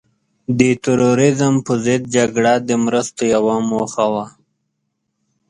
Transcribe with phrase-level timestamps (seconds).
[0.59, 4.25] د تروریزم په ضد جګړه د مرستو یوه موخه وه.